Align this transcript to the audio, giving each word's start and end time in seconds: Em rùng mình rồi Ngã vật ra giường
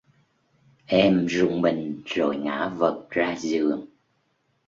Em 0.87 1.25
rùng 1.27 1.61
mình 1.61 2.01
rồi 2.05 2.37
Ngã 2.37 2.67
vật 2.67 3.05
ra 3.09 3.35
giường 3.39 3.85